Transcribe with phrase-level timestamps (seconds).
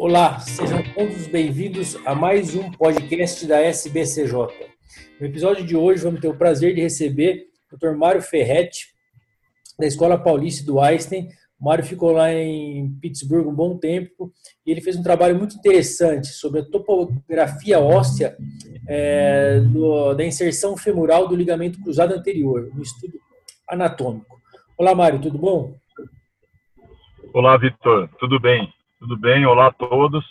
[0.00, 4.32] Olá, sejam todos bem-vindos a mais um podcast da SBCJ.
[5.20, 7.94] No episódio de hoje, vamos ter o prazer de receber o Dr.
[7.98, 8.94] Mário Ferretti,
[9.78, 11.28] da Escola Paulista do Einstein.
[11.60, 14.32] O Mário ficou lá em Pittsburgh um bom tempo
[14.64, 18.38] e ele fez um trabalho muito interessante sobre a topografia óssea
[18.88, 23.20] é, do, da inserção femoral do ligamento cruzado anterior, um estudo
[23.68, 24.40] anatômico.
[24.78, 25.74] Olá, Mário, tudo bom?
[27.34, 28.72] Olá, Vitor, tudo bem?
[29.00, 29.46] Tudo bem?
[29.46, 30.22] Olá a todos.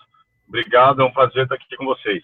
[0.47, 2.23] Obrigado, é um prazer estar aqui com vocês.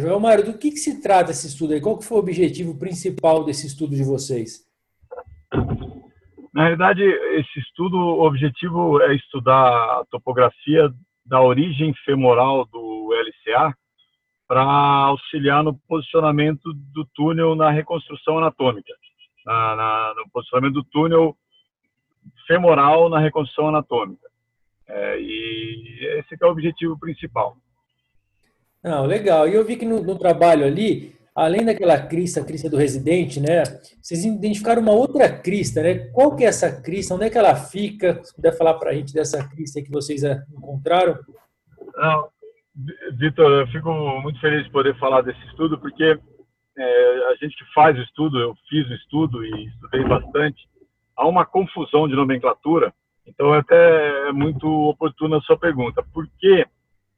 [0.00, 1.82] João Mário, do que, que se trata esse estudo aí?
[1.82, 4.66] Qual que foi o objetivo principal desse estudo de vocês?
[6.54, 10.90] Na realidade, esse estudo, o objetivo é estudar a topografia
[11.26, 13.76] da origem femoral do LCA
[14.48, 18.94] para auxiliar no posicionamento do túnel na reconstrução anatômica,
[19.44, 21.36] na, na, no posicionamento do túnel
[22.46, 24.33] femoral na reconstrução anatômica.
[24.88, 27.56] É, e esse é o objetivo principal.
[28.82, 29.48] Não, legal.
[29.48, 33.40] E eu vi que no, no, trabalho ali, além daquela crista, a crista do residente,
[33.40, 33.64] né?
[34.00, 36.10] Vocês identificaram uma outra crista, né?
[36.12, 37.14] Qual que é essa crista?
[37.14, 38.22] Onde é que ela fica?
[38.22, 41.18] Se puder falar para a gente dessa crista que vocês é, encontraram.
[41.96, 42.28] Não,
[43.12, 46.18] Vitor, eu fico muito feliz de poder falar desse estudo, porque
[46.76, 50.68] é, a gente que faz o estudo, eu fiz o estudo e estudei bastante,
[51.16, 52.92] há uma confusão de nomenclatura
[53.26, 56.66] então, até é muito oportuna a sua pergunta, porque,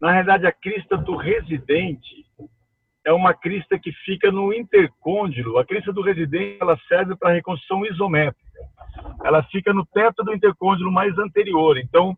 [0.00, 2.24] na realidade, a crista do residente
[3.04, 5.58] é uma crista que fica no intercôndilo.
[5.58, 8.44] A crista do residente ela serve para reconstrução isométrica.
[9.24, 11.78] Ela fica no teto do intercôndilo mais anterior.
[11.78, 12.16] Então,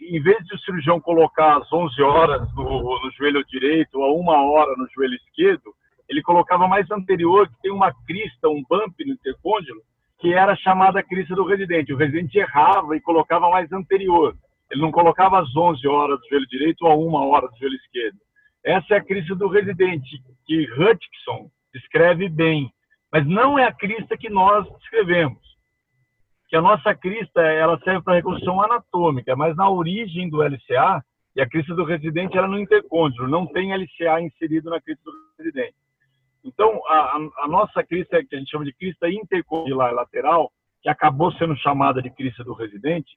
[0.00, 4.12] em vez de o cirurgião colocar às 11 horas no, no joelho direito ou a
[4.12, 5.74] uma hora no joelho esquerdo,
[6.08, 9.80] ele colocava mais anterior, que tem uma crista, um bump no intercôndilo,
[10.22, 11.92] que era chamada crise do residente.
[11.92, 14.36] O residente errava e colocava mais anterior.
[14.70, 17.74] Ele não colocava às 11 horas do joelho direito ou a uma hora do joelho
[17.74, 18.18] esquerdo.
[18.64, 22.72] Essa é a crise do residente, que Hutchinson descreve bem,
[23.10, 25.42] mas não é a crista que nós descrevemos.
[26.48, 31.40] Que a nossa crista ela serve para reconstrução anatômica, mas na origem do LCA, e
[31.40, 35.74] a crista do residente era no intercôndilo, não tem LCA inserido na crista do residente.
[36.44, 40.50] Então, a, a nossa crista, que a gente chama de crista intercondilar lateral,
[40.82, 43.16] que acabou sendo chamada de crista do residente,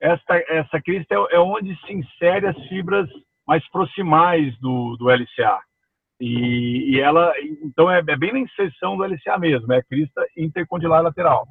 [0.00, 3.08] esta, essa crista é, é onde se insere as fibras
[3.46, 5.60] mais proximais do, do LCA.
[6.18, 10.26] E, e ela, então, é, é, bem na inserção do LCA mesmo, é a crista
[10.36, 11.46] intercondilar lateral.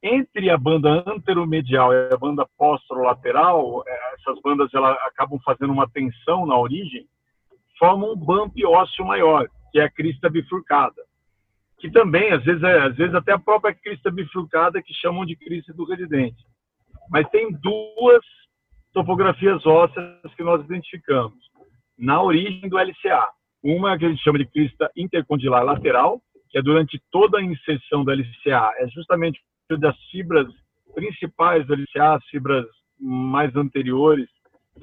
[0.00, 5.90] Entre a banda anteromedial e a banda posterolateral, é, essas bandas ela acabam fazendo uma
[5.90, 7.04] tensão na origem,
[7.76, 11.02] formam um bump ósseo maior que é a crista bifurcada,
[11.78, 15.36] que também, às vezes, é, às vezes até a própria crista bifurcada que chamam de
[15.36, 16.44] crista do residente.
[17.10, 18.24] Mas tem duas
[18.92, 21.38] topografias ósseas que nós identificamos
[21.96, 23.28] na origem do LCA.
[23.62, 26.20] Uma que a gente chama de crista intercondilar lateral,
[26.50, 29.40] que é durante toda a inserção do LCA, é justamente
[29.78, 30.46] das fibras
[30.94, 32.64] principais do LCA, as fibras
[32.98, 34.28] mais anteriores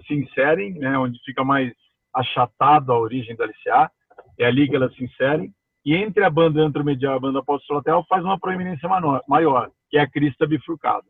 [0.06, 1.74] se inserem, né, onde fica mais
[2.14, 3.90] achatado a origem do LCA
[4.38, 5.54] é ali que elas se inserem,
[5.86, 8.90] e entre a banda antromedial e a banda postolateral faz uma proeminência
[9.28, 11.06] maior, que é a crista bifurcada.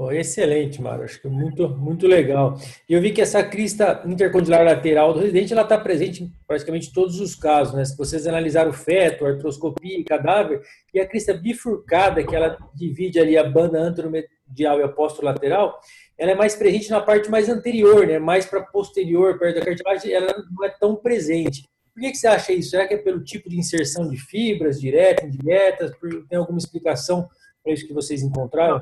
[0.00, 1.02] Oh, excelente, Mário.
[1.02, 2.56] Acho que muito, muito legal.
[2.88, 6.92] E eu vi que essa crista intercondilar lateral do residente ela está presente em praticamente
[6.92, 7.74] todos os casos.
[7.74, 7.84] Né?
[7.84, 10.62] Se vocês analisarem o feto, artroscopia e cadáver,
[10.94, 15.80] e a crista bifurcada, que ela divide ali a banda anteromedial e a posterolateral,
[16.16, 18.20] ela é mais presente na parte mais anterior, né?
[18.20, 21.64] mais para posterior, perto da cartilagem, ela não é tão presente.
[21.98, 22.70] Por que, que você acha isso?
[22.70, 25.90] Será que é pelo tipo de inserção de fibras, diretas, indiretas?
[26.28, 27.28] Tem alguma explicação
[27.60, 28.80] para isso que vocês encontraram?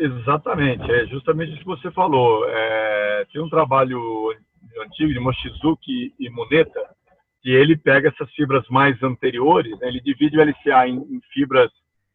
[0.00, 2.48] Exatamente, é justamente isso que você falou.
[2.48, 4.00] É, tem um trabalho
[4.80, 6.80] antigo de Mochizuki e Muneta,
[7.42, 11.70] que ele pega essas fibras mais anteriores, né, ele divide o LCA em, em fibras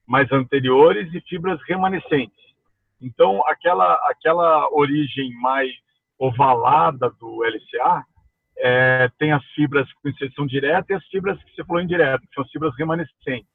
[0.08, 2.44] mais anteriores e fibras remanescentes.
[3.00, 5.70] Então, aquela, aquela origem mais
[6.18, 8.04] ovalada do LCA
[8.60, 12.34] é, tem as fibras com inserção direta e as fibras que você falou indireta, que
[12.34, 13.50] são as fibras remanescentes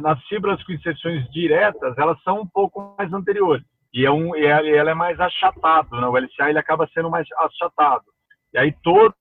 [0.00, 3.64] nas fibras com inserções diretas, elas são um pouco mais anteriores.
[3.92, 6.06] E, é um, e ela é mais achatado, né?
[6.06, 8.04] o LCA ele acaba sendo mais achatado.
[8.52, 9.14] E aí toda,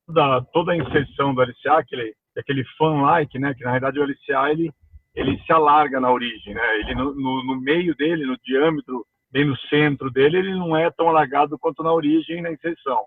[0.54, 3.54] toda a inserção do LCA, aquele, aquele fan-like, né?
[3.54, 4.72] que na verdade o LCA ele,
[5.16, 6.54] ele se alarga na origem.
[6.54, 6.80] Né?
[6.80, 10.90] Ele no, no, no meio dele, no diâmetro, bem no centro dele, ele não é
[10.92, 13.06] tão alargado quanto na origem e na inserção.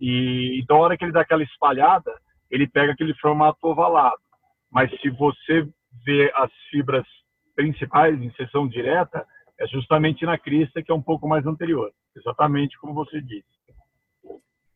[0.00, 2.12] E então, hora que ele dá aquela espalhada,
[2.50, 4.20] ele pega aquele formato ovalado.
[4.70, 5.66] Mas se você
[6.04, 7.06] vê as fibras
[7.54, 9.26] principais em seção direta
[9.58, 11.90] é justamente na crista, que é um pouco mais anterior.
[12.16, 13.58] exatamente como você disse.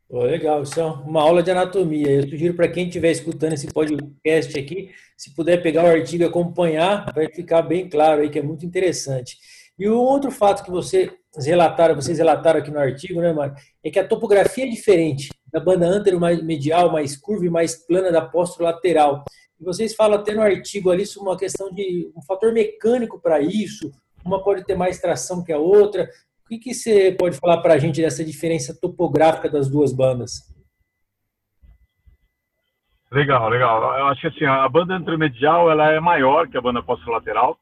[0.08, 2.10] Oh, legal, isso é uma aula de anatomia.
[2.10, 6.26] Eu sugiro para quem estiver escutando esse podcast aqui, se puder pegar o artigo e
[6.26, 9.38] acompanhar, vai ficar bem claro aí que é muito interessante.
[9.78, 13.90] E o outro fato que você relataram, vocês relataram aqui no artigo, né, Mário, é
[13.90, 18.10] que a topografia é diferente da banda antero mais medial, mais curva e mais plana
[18.10, 18.30] da
[18.60, 19.24] lateral.
[19.60, 23.40] E vocês falam até no artigo ali sobre uma questão de um fator mecânico para
[23.40, 23.90] isso,
[24.24, 26.08] uma pode ter mais tração que a outra.
[26.44, 30.52] O que, que você pode falar para a gente dessa diferença topográfica das duas bandas?
[33.10, 33.98] Legal, legal.
[33.98, 37.58] Eu acho que assim, a banda intermedial ela é maior que a banda posterolateral.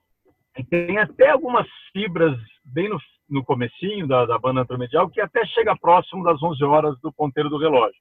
[0.57, 2.99] E tem até algumas fibras bem no,
[3.31, 7.49] no comecinho da, da banda intermedial que até chega próximo das 11 horas do ponteiro
[7.49, 8.01] do relógio.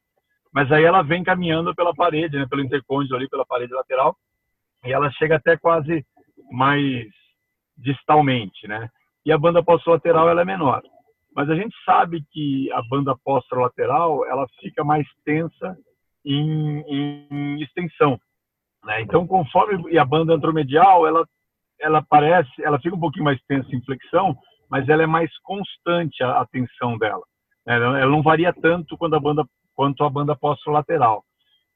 [0.52, 4.16] Mas aí ela vem caminhando pela parede, né, pelo intercôndilo ali, pela parede lateral,
[4.84, 6.04] e ela chega até quase
[6.50, 7.06] mais
[7.76, 8.88] distalmente, né?
[9.24, 10.82] E a banda posterolateral ela é menor.
[11.34, 15.76] Mas a gente sabe que a banda posterolateral ela fica mais tensa
[16.24, 18.18] em, em extensão,
[18.84, 19.00] né?
[19.02, 21.24] Então, conforme e a banda antromedial, ela
[21.80, 24.36] ela parece, ela fica um pouquinho mais tensa em flexão,
[24.70, 27.24] mas ela é mais constante a, a tensão dela.
[27.66, 27.74] Né?
[27.76, 29.44] Ela não varia tanto quando a banda
[29.74, 31.24] quanto a banda posterolateral.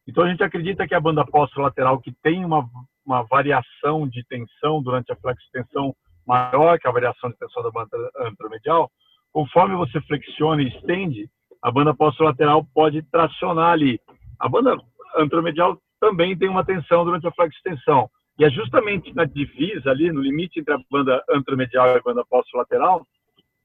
[0.07, 2.69] Então a gente acredita que a banda posterolateral que tem uma
[3.05, 5.95] uma variação de tensão durante a flexo-tensão
[6.27, 8.91] maior que a variação de tensão da banda antromedial,
[9.31, 11.29] conforme você flexiona e estende,
[11.63, 14.01] a banda posterolateral pode tracionar ali.
[14.41, 14.79] A banda
[15.17, 18.09] antromedial também tem uma tensão durante a flexo-tensão.
[18.39, 22.25] E é justamente na divisa ali, no limite entre a banda antromedial e a banda
[22.25, 23.07] posterolateral,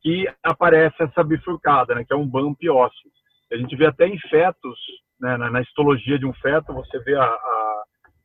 [0.01, 3.10] que aparece essa bifurcada, né, que é um bump ósseo.
[3.51, 4.80] A gente vê até em fetos,
[5.19, 7.83] né, na, na, histologia de um feto, você vê a, a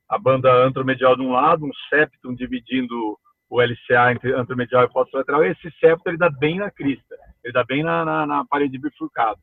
[0.09, 3.17] a banda antromedial de um lado, um septum dividindo
[3.49, 7.53] o LCA entre antromedial e posterolateral, e esse septo ele dá bem na crista, ele
[7.53, 9.39] dá bem na, na, na parede bifurcada.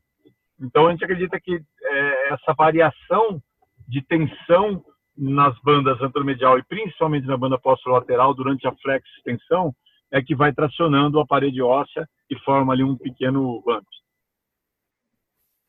[0.60, 3.40] Então a gente acredita que é, essa variação
[3.88, 4.84] de tensão
[5.16, 9.74] nas bandas antromedial e principalmente na banda posterolateral durante a flex extensão
[10.10, 13.86] é que vai tracionando a parede óssea e forma ali um pequeno bump.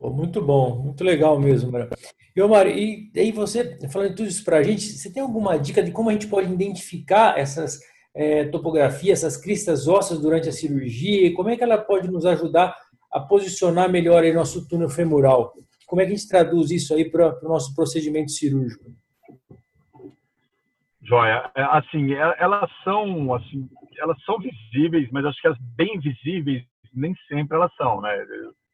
[0.01, 1.89] muito bom, muito legal mesmo, Mara.
[2.35, 5.83] E, Omar, e aí você, falando tudo isso para a gente, você tem alguma dica
[5.83, 7.79] de como a gente pode identificar essas
[8.15, 11.27] é, topografias, essas cristas ósseas durante a cirurgia?
[11.27, 12.75] E como é que ela pode nos ajudar
[13.11, 15.53] a posicionar melhor aí nosso túnel femoral?
[15.85, 18.91] Como é que a gente traduz isso aí para o nosso procedimento cirúrgico?
[21.05, 23.69] Joia, é, assim, é, elas são, assim,
[23.99, 26.63] elas são visíveis, mas acho que as bem visíveis
[26.93, 28.15] nem sempre elas são, né?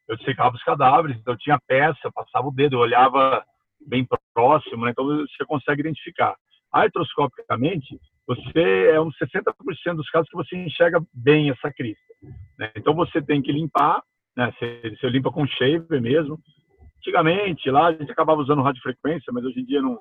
[0.07, 3.43] eu dissecava os cadáveres, então eu tinha peça, passava o dedo, eu olhava
[3.87, 4.91] bem próximo, né?
[4.91, 6.35] então você consegue identificar.
[6.71, 12.13] Artroscopicamente, você é uns 60% dos casos que você enxerga bem essa crista.
[12.57, 12.71] Né?
[12.75, 14.03] Então você tem que limpar,
[14.35, 14.53] né?
[14.57, 16.39] Você, você, limpa com shaver mesmo.
[16.97, 19.99] Antigamente, lá a gente acabava usando radiofrequência, mas hoje em dia não,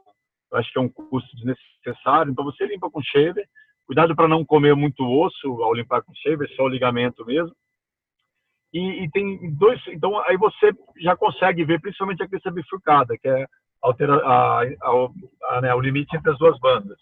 [0.55, 2.33] acho que é um custo desnecessário.
[2.33, 3.47] Então você limpa com shaver.
[3.87, 7.55] Cuidado para não comer muito osso ao limpar com shaver, só o ligamento mesmo.
[8.73, 13.27] E, e, tem dois, então aí você já consegue ver principalmente a crista bifurcada, que
[13.27, 13.47] é
[13.81, 15.09] altera, a, a,
[15.51, 16.99] a, né, o limite entre as duas bandas.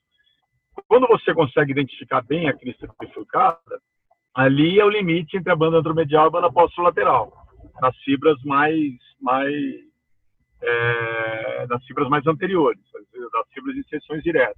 [0.87, 3.81] Quando você consegue identificar bem a crista bifurcada,
[4.33, 7.33] ali é o limite entre a banda antromedial e a banda posterolateral,
[7.81, 9.53] nas fibras mais mais
[10.63, 12.81] é, nas fibras mais anteriores,
[13.33, 14.57] das fibras de inserções diretas.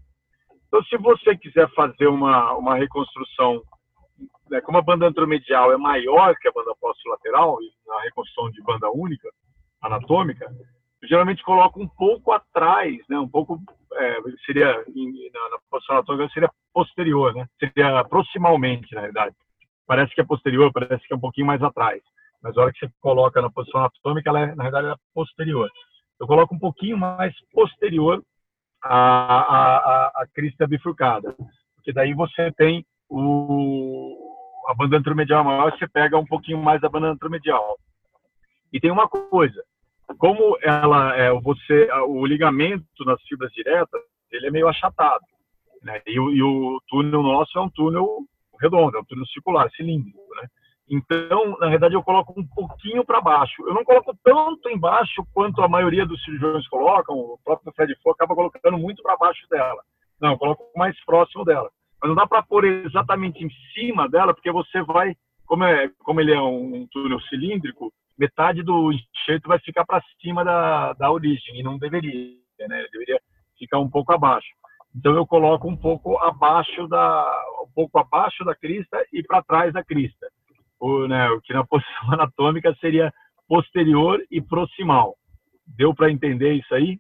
[0.66, 3.62] Então, se você quiser fazer uma, uma reconstrução
[4.50, 8.90] né, como a banda antromedial é maior que a banda posterolateral, na reconstrução de banda
[8.90, 9.28] única,
[9.80, 10.50] anatômica,
[11.00, 13.60] eu geralmente coloco um pouco atrás, né, um pouco,
[13.94, 19.36] é, seria, na, na posição anatômica, seria posterior, né, seria proximalmente, na verdade.
[19.86, 22.02] Parece que é posterior, parece que é um pouquinho mais atrás,
[22.42, 25.70] mas a hora que você coloca na posição anatômica, ela é, na verdade, é posterior.
[26.20, 28.22] Eu coloco um pouquinho mais posterior
[28.82, 31.34] à, à, à, crista bifurcada,
[31.75, 34.34] porque daí você tem o,
[34.68, 37.78] a banda antromedial maior, você pega um pouquinho mais da banda antromedial.
[38.72, 39.62] E tem uma coisa,
[40.18, 45.25] como ela é você o ligamento nas fibras diretas, ele é meio achatado,
[45.82, 46.02] né?
[46.06, 48.25] E, o, e o túnel nosso é um túnel
[48.60, 50.18] redondo, é um túnel circular, cilíndrico?
[50.90, 53.62] Então, na verdade, eu coloco um pouquinho para baixo.
[53.66, 57.14] Eu não coloco tanto embaixo quanto a maioria dos cirurgiões colocam.
[57.14, 59.83] O próprio Fred acaba colocando muito para baixo dela.
[60.21, 61.71] Não, eu coloco mais próximo dela.
[62.00, 65.14] Mas não dá para pôr exatamente em cima dela, porque você vai,
[65.47, 70.45] como, é, como ele é um túnel cilíndrico, metade do enxerto vai ficar para cima
[70.45, 72.87] da, da origem, e não deveria, né?
[72.92, 73.21] Deveria
[73.59, 74.49] ficar um pouco abaixo.
[74.95, 79.73] Então eu coloco um pouco abaixo da, um pouco abaixo da crista e para trás
[79.73, 80.26] da crista.
[80.80, 83.12] O, né, o que na posição anatômica seria
[83.49, 85.16] posterior e proximal.
[85.66, 86.99] Deu para entender isso aí?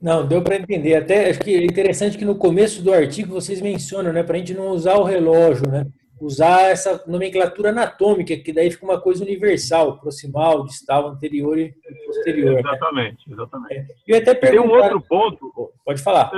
[0.00, 0.96] Não, deu para entender.
[0.96, 4.38] Até acho que é interessante que no começo do artigo vocês mencionam, né, para a
[4.38, 5.86] gente não usar o relógio, né?
[6.20, 11.74] Usar essa nomenclatura anatômica, que daí fica uma coisa universal, proximal, distal, anterior e
[12.06, 12.60] posterior.
[12.60, 13.34] Exatamente, né?
[13.34, 13.74] exatamente.
[13.74, 13.86] É.
[14.06, 15.72] E até Tem um outro ponto.
[15.84, 16.30] Pode falar.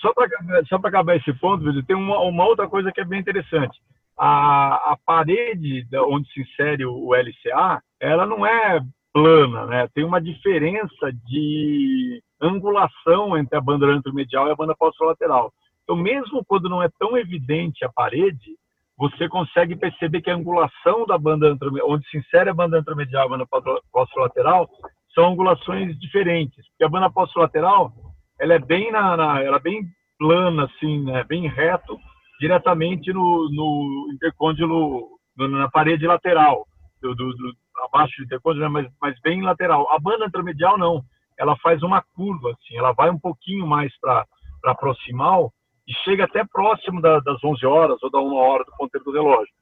[0.00, 0.28] Só para
[0.68, 3.78] só acabar esse ponto, tem uma, uma outra coisa que é bem interessante.
[4.24, 8.80] A, a parede onde se insere o LCA, ela não é
[9.12, 9.88] plana, né?
[9.92, 15.52] Tem uma diferença de angulação entre a banda anteromedial e a banda posterolateral.
[15.82, 18.56] Então, mesmo quando não é tão evidente a parede,
[18.96, 23.26] você consegue perceber que a angulação da banda onde se insere a banda anteromedial e
[23.26, 23.46] a banda
[23.92, 24.70] posterolateral
[25.12, 26.64] são angulações diferentes.
[26.68, 27.92] Porque a banda posterolateral,
[28.40, 29.84] ela é bem na, na ela é bem
[30.18, 31.24] plana assim, né?
[31.24, 31.98] Bem reto,
[32.42, 36.66] diretamente no, no intercôndilo, na parede lateral,
[37.00, 38.68] do, do, do abaixo do intercôndilo, né?
[38.68, 39.88] mas, mas bem lateral.
[39.92, 41.04] A banda anteromedial não
[41.38, 45.52] ela faz uma curva, assim, ela vai um pouquinho mais para proximal
[45.86, 49.12] e chega até próximo da, das 11 horas ou da 1 hora do ponteiro do
[49.12, 49.52] relógio.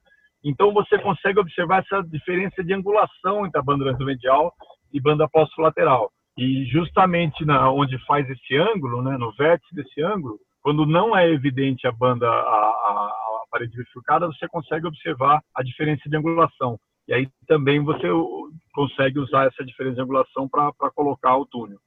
[0.42, 4.52] Então você consegue observar essa diferença de angulação entre a banda medial
[4.90, 6.10] e banda lateral.
[6.36, 11.28] E justamente na, onde faz esse ângulo, né, no vértice desse ângulo, quando não é
[11.30, 13.10] evidente a banda, a, a,
[13.42, 16.78] a parede bifurcada, você consegue observar a diferença de angulação.
[17.08, 18.06] E aí também você
[18.72, 21.78] consegue usar essa diferença de angulação para colocar o túnel.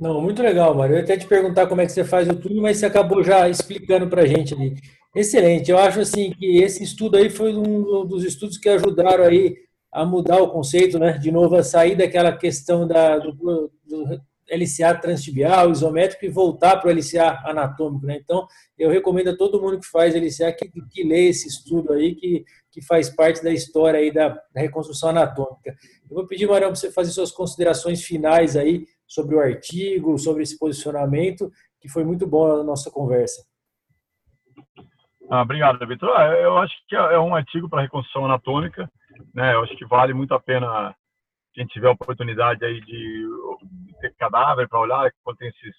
[0.00, 0.96] Não, muito legal, Mário.
[0.96, 3.48] Eu até te perguntar como é que você faz o túnel, mas você acabou já
[3.48, 4.74] explicando para a gente ali.
[5.14, 5.70] Excelente.
[5.70, 9.54] Eu acho assim que esse estudo aí foi um dos estudos que ajudaram aí
[9.92, 11.12] a mudar o conceito, né?
[11.12, 14.20] De novo, a sair daquela questão da, do, do
[14.50, 18.18] LCA transtibial, isométrico e voltar para o LCA anatômico, né?
[18.22, 18.46] Então,
[18.78, 22.44] eu recomendo a todo mundo que faz LCA que, que lê esse estudo aí, que,
[22.70, 25.76] que faz parte da história aí da, reconstrução anatômica.
[26.10, 30.42] Eu vou pedir, Marão, para você fazer suas considerações finais aí sobre o artigo, sobre
[30.42, 33.44] esse posicionamento, que foi muito bom a nossa conversa.
[35.30, 36.10] Ah, obrigado, Vitor.
[36.10, 38.90] Ah, eu acho que é um artigo para reconstrução anatômica,
[39.34, 39.54] né?
[39.54, 40.94] Eu acho que vale muito a pena
[41.54, 43.26] quem tiver a oportunidade aí de
[44.08, 45.74] ter cadáver para olhar, quando tem esses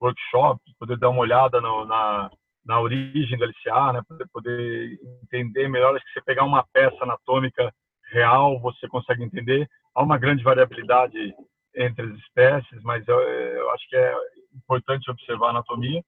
[0.00, 2.30] workshops, poder dar uma olhada no, na,
[2.64, 5.94] na origem do LCA, né, poder, poder entender melhor.
[5.94, 7.72] Acho que você pegar uma peça anatômica
[8.12, 9.68] real, você consegue entender.
[9.94, 11.34] Há uma grande variabilidade
[11.74, 14.14] entre as espécies, mas eu, eu acho que é
[14.54, 16.02] importante observar a anatomia.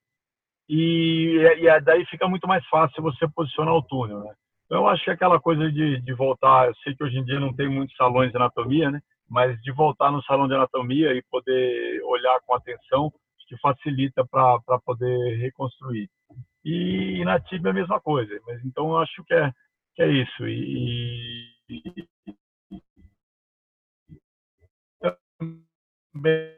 [0.68, 4.34] E, e daí fica muito mais fácil você posicionar o túnel, né?
[4.66, 7.24] Então, eu acho que é aquela coisa de, de voltar, eu sei que hoje em
[7.24, 9.00] dia não tem muitos salões de anatomia, né?
[9.28, 13.12] Mas de voltar no salão de anatomia e poder olhar com atenção,
[13.48, 16.08] que facilita para poder reconstruir.
[16.64, 18.38] E, e na TIB é a mesma coisa.
[18.46, 19.52] Mas então eu acho que é,
[19.94, 20.46] que é isso.
[20.48, 22.08] E, e
[26.12, 26.56] também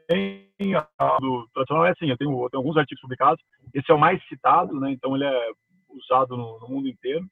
[1.19, 4.21] do tradicional é assim, eu tenho, eu tenho, alguns artigos publicados, esse é o mais
[4.27, 4.91] citado, né?
[4.91, 5.51] Então ele é
[5.89, 7.25] usado no, no mundo inteiro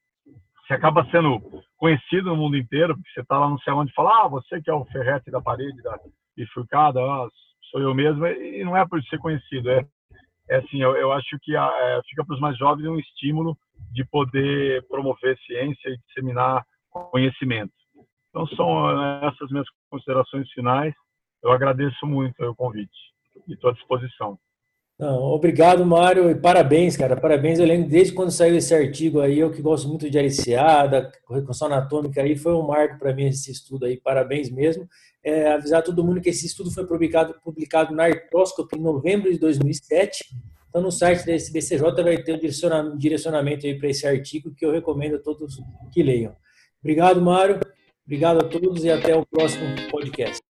[0.67, 1.41] você acaba sendo
[1.77, 4.69] conhecido no mundo inteiro, porque você está lá no céu onde fala, ah, você que
[4.69, 5.97] é o ferrete da parede da
[6.35, 7.27] bifurcada, ah,
[7.71, 9.85] sou eu mesmo, e não é por ser conhecido, é,
[10.49, 13.57] é assim, eu, eu acho que a, é, fica para os mais jovens um estímulo
[13.91, 17.73] de poder promover ciência e disseminar conhecimento.
[18.29, 20.93] Então são é, essas minhas considerações finais.
[21.43, 22.97] Eu agradeço muito o convite
[23.47, 24.37] e estou à disposição.
[24.99, 27.15] Não, obrigado, Mário, e parabéns, cara.
[27.15, 27.59] Parabéns.
[27.59, 31.11] Eu lembro desde quando saiu esse artigo aí, eu que gosto muito de LCA, da
[31.29, 33.97] reconstrução anatômica aí, foi um marco para mim esse estudo aí.
[33.97, 34.87] Parabéns mesmo.
[35.23, 39.37] É, avisar todo mundo que esse estudo foi publicado, publicado na Artroscopy em novembro de
[39.37, 40.35] 2007.
[40.69, 44.71] Então, no site da SBCJ vai ter um direcionamento aí para esse artigo que eu
[44.71, 45.59] recomendo a todos
[45.91, 46.35] que leiam.
[46.81, 47.59] Obrigado, Mário.
[48.03, 50.41] Obrigado a todos e até o próximo podcast.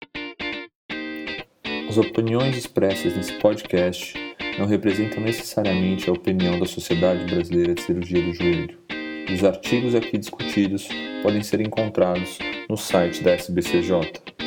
[1.86, 4.27] As opiniões expressas nesse podcast
[4.58, 8.76] não representam necessariamente a opinião da Sociedade Brasileira de Cirurgia do Joelho.
[9.32, 10.88] Os artigos aqui discutidos
[11.22, 12.38] podem ser encontrados
[12.68, 14.37] no site da SBCJ.